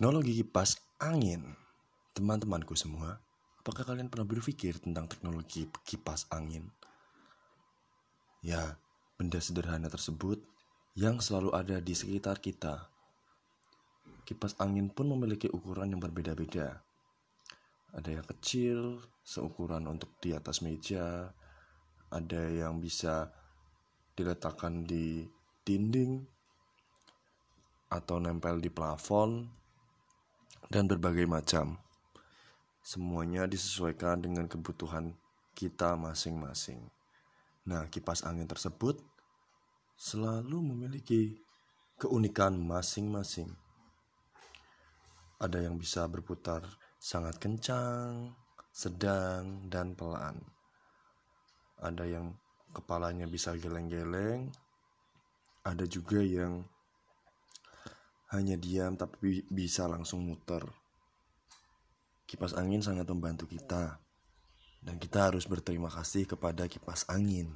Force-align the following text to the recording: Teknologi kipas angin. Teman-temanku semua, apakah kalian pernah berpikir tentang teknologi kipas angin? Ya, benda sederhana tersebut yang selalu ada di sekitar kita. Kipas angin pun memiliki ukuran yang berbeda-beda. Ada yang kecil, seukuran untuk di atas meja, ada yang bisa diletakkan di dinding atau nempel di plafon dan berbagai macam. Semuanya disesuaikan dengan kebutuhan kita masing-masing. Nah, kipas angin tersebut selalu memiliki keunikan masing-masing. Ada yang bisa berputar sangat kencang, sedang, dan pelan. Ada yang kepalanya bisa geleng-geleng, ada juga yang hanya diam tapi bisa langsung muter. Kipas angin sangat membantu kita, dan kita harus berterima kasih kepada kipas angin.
Teknologi 0.00 0.40
kipas 0.40 0.80
angin. 0.96 1.44
Teman-temanku 2.16 2.72
semua, 2.72 3.20
apakah 3.60 3.84
kalian 3.84 4.08
pernah 4.08 4.24
berpikir 4.24 4.80
tentang 4.80 5.04
teknologi 5.04 5.68
kipas 5.84 6.24
angin? 6.32 6.72
Ya, 8.40 8.80
benda 9.20 9.36
sederhana 9.44 9.92
tersebut 9.92 10.40
yang 10.96 11.20
selalu 11.20 11.52
ada 11.52 11.84
di 11.84 11.92
sekitar 11.92 12.40
kita. 12.40 12.88
Kipas 14.24 14.56
angin 14.56 14.88
pun 14.88 15.04
memiliki 15.04 15.52
ukuran 15.52 15.92
yang 15.92 16.00
berbeda-beda. 16.00 16.80
Ada 17.92 18.24
yang 18.24 18.24
kecil, 18.24 19.04
seukuran 19.20 19.84
untuk 19.84 20.16
di 20.16 20.32
atas 20.32 20.64
meja, 20.64 21.28
ada 22.08 22.42
yang 22.48 22.80
bisa 22.80 23.28
diletakkan 24.16 24.80
di 24.80 25.28
dinding 25.60 26.24
atau 27.92 28.16
nempel 28.16 28.64
di 28.64 28.72
plafon 28.72 29.60
dan 30.68 30.90
berbagai 30.90 31.24
macam. 31.24 31.80
Semuanya 32.84 33.48
disesuaikan 33.48 34.20
dengan 34.20 34.44
kebutuhan 34.50 35.16
kita 35.56 35.96
masing-masing. 35.96 36.80
Nah, 37.68 37.88
kipas 37.88 38.24
angin 38.24 38.48
tersebut 38.48 39.00
selalu 40.00 40.60
memiliki 40.64 41.36
keunikan 42.00 42.56
masing-masing. 42.56 43.52
Ada 45.40 45.68
yang 45.68 45.76
bisa 45.76 46.08
berputar 46.08 46.64
sangat 46.96 47.36
kencang, 47.40 48.32
sedang, 48.72 49.68
dan 49.68 49.92
pelan. 49.92 50.40
Ada 51.80 52.04
yang 52.08 52.36
kepalanya 52.72 53.28
bisa 53.28 53.56
geleng-geleng, 53.56 54.52
ada 55.64 55.84
juga 55.84 56.24
yang 56.24 56.64
hanya 58.30 58.54
diam 58.54 58.94
tapi 58.94 59.42
bisa 59.50 59.90
langsung 59.90 60.22
muter. 60.22 60.62
Kipas 62.30 62.54
angin 62.54 62.78
sangat 62.78 63.10
membantu 63.10 63.50
kita, 63.50 63.98
dan 64.80 64.96
kita 64.96 65.28
harus 65.28 65.44
berterima 65.50 65.90
kasih 65.90 66.30
kepada 66.30 66.64
kipas 66.70 67.04
angin. 67.10 67.52